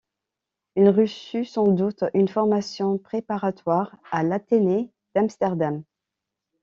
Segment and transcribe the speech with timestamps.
[0.75, 5.83] Il reçut sans doute une formation préparatoire à l'athénée d'Amsterdam.